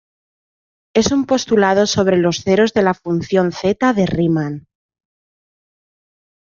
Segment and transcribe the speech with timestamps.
[0.95, 4.65] Es un postulado sobre los ceros de la función zeta de Riemann.